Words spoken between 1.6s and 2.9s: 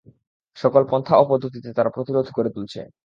তারা প্রতিরোধ গড়ে তুলছে।